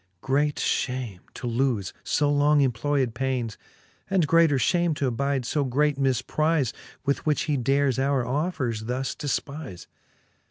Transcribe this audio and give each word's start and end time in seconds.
Great 0.21 0.55
fhame 0.55 1.19
to 1.35 1.45
lofe 1.45 1.93
fo 2.03 2.27
long 2.27 2.59
employed 2.61 3.13
paines, 3.13 3.55
And 4.09 4.25
greater 4.25 4.57
fhame 4.57 4.95
t'abide 4.95 5.43
fb 5.43 5.69
great 5.69 5.99
miiprize, 5.99 6.73
With 7.05 7.23
which 7.27 7.43
he 7.43 7.55
dares 7.55 7.99
our 7.99 8.25
offers 8.25 8.85
thus 8.85 9.13
defpize. 9.13 9.85